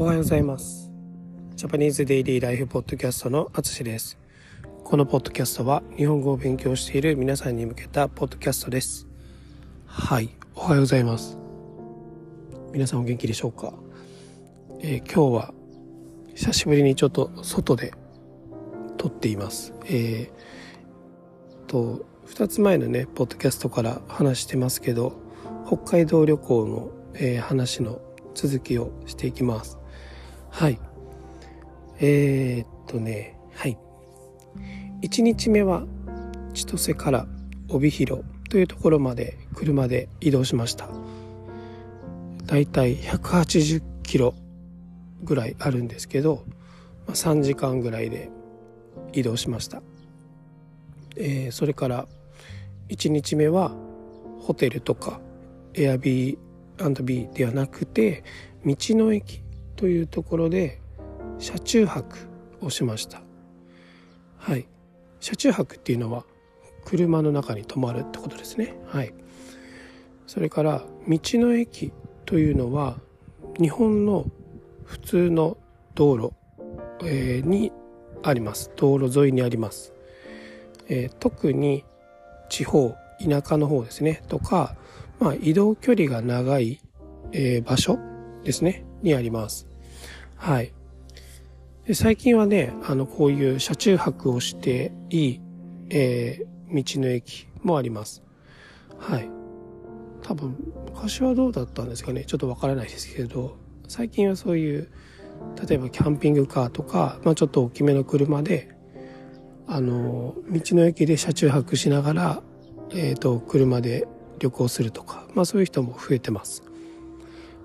[0.00, 0.92] おはようございます。
[1.56, 4.16] ジャパニーズデイリーライフポッドキャストのあつしです。
[4.84, 9.08] このポッドキャストは日本語を勉強している皆さんに向けたポッドキャストです。
[9.86, 11.36] はいおはようございます。
[12.72, 13.74] 皆さんお元気でしょうか、
[14.78, 15.54] えー、今日は
[16.32, 17.92] 久しぶりにちょっと外で
[18.98, 19.74] 撮っています。
[19.86, 25.20] えー、と2つ前のねポッドキャストから話してますけど
[25.66, 28.00] 北海道旅行の、えー、話の
[28.36, 29.77] 続きをしていきます。
[30.50, 30.78] はい。
[32.00, 33.78] えー、っとね、はい。
[35.02, 35.84] 1日目は
[36.54, 37.26] 千歳から
[37.68, 40.88] 帯広というところまで車で移動しました。
[42.46, 44.34] だいたい180キロ
[45.22, 46.44] ぐらいあるんですけど、
[47.06, 48.30] まあ、3時間ぐらいで
[49.12, 49.82] 移動しました。
[51.16, 52.06] えー、それから
[52.88, 53.72] 1日目は
[54.40, 55.20] ホテルとか
[55.74, 56.38] エアビー
[57.02, 58.24] ビーではなくて
[58.64, 59.42] 道の駅
[59.78, 60.80] というところで
[61.38, 62.18] 車中泊
[62.60, 63.22] をしました。
[64.36, 64.66] はい。
[65.20, 66.24] 車中泊っていうのは
[66.84, 68.76] 車の中に泊まるってことですね。
[68.86, 69.14] はい。
[70.26, 71.92] それから道の駅
[72.26, 72.98] というのは
[73.60, 74.26] 日本の
[74.84, 75.56] 普通の
[75.94, 76.32] 道路、
[77.04, 77.70] え、に
[78.24, 78.72] あります。
[78.74, 79.92] 道路沿いにあります、
[80.88, 81.84] え、特に
[82.48, 84.22] 地方田舎の方ですね。
[84.26, 84.74] とか、
[85.20, 86.80] まあ、移動距離が長い、
[87.32, 87.96] え、場所
[88.42, 88.87] ですね。
[89.02, 89.66] にあります。
[90.36, 90.72] はい。
[91.86, 95.40] で最近はねあのこういう車中泊をしていい、
[95.90, 98.22] えー、道の駅もあります。
[98.98, 99.30] はい。
[100.22, 102.24] 多分昔はどうだったんですかね。
[102.24, 104.90] ちょっとわからないですけど最近はそういう
[105.68, 108.74] 例えばキャンピングカーとか、まあ、ちょっと大きめの車で
[109.66, 112.42] あの道の駅で車中泊しながら
[112.90, 114.06] えーと、車で
[114.38, 116.62] 旅行するとか、まあ、そういう人も増えてます。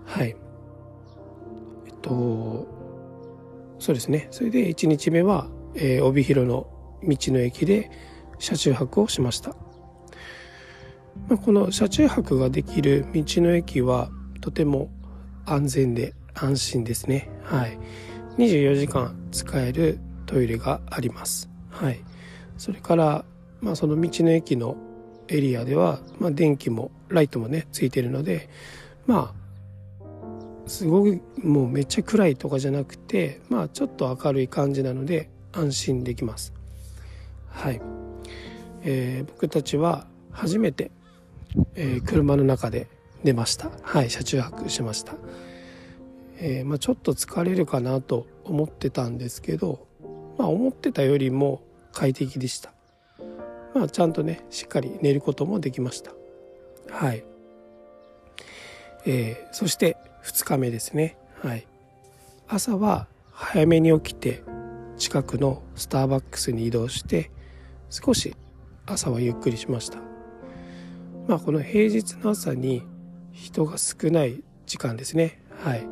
[0.05, 0.35] はい。
[2.03, 2.67] と
[3.79, 6.67] そうですねそれで1日目は、えー、帯広の
[7.03, 7.89] 道の駅で
[8.37, 9.55] 車中泊をしました。
[11.29, 14.09] まあ、この車中泊ができる道の駅は
[14.41, 14.89] とても
[15.45, 17.29] 安全で安心ですね。
[17.43, 17.77] はい。
[18.37, 21.49] 24時間使えるトイレがあります。
[21.69, 22.03] はい。
[22.57, 23.25] それから、
[23.61, 24.75] まあ、その道の駅の
[25.27, 28.49] エリアでは、まあ、電気もライトもねついてるので
[29.07, 29.42] まあ
[30.65, 36.53] すごくもうめっちゃ暗いとかじゃなくてまあちょっと明るい感じなので安心できます。
[37.49, 37.81] はい、
[38.83, 40.91] えー、僕たちは初めて、
[41.75, 42.87] えー、車の中で
[43.23, 43.69] 寝ました。
[43.81, 45.15] はい車中泊しました、
[46.39, 49.85] えー、まあ、ちょっと疲れるかなと思ってたんですけど
[50.37, 52.73] まあ思ってたよりも快適でした。
[53.75, 56.11] まあ、ちゃんとねしっかり寝ることもできました。
[56.89, 57.23] はい、
[59.05, 61.17] え、そして2日目ですね。
[61.41, 61.67] はい。
[62.47, 64.43] 朝は早めに起きて
[64.97, 67.31] 近くのスターバックスに移動して
[67.89, 68.35] 少し
[68.85, 69.99] 朝はゆっくりしました。
[71.27, 72.83] まあこの平日の朝に
[73.31, 75.41] 人が少ない時間ですね。
[75.63, 75.87] はい、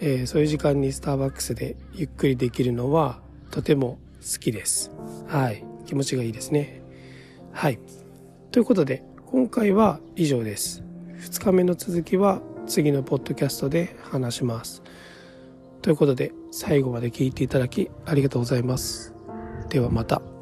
[0.00, 3.20] えー、そういう時間にスターバックスでゆっくりできるのは
[3.50, 4.90] とても好きです。
[5.26, 5.64] はい。
[5.86, 6.82] 気持ちがいいですね。
[7.52, 7.78] はい。
[8.52, 10.84] ということで、今回は以上です。
[11.18, 14.82] 2日目の続きは次のポッドキャストで話します。
[15.82, 19.12] ということで、最後まで聞いていただきありがとうございます。
[19.68, 20.39] ではまた。